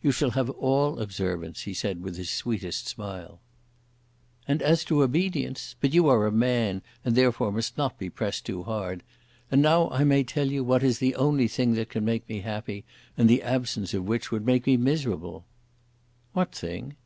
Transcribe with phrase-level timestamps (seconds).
[0.00, 3.40] "You shall have all observance," he said with his sweetest smile.
[4.48, 5.76] "And as to obedience?
[5.82, 9.02] But you are a man, and therefore must not be pressed too hard.
[9.50, 12.40] And now I may tell you what is the only thing that can make me
[12.40, 12.86] happy,
[13.18, 15.44] and the absence of which would make me miserable."
[16.32, 16.96] "What thing?"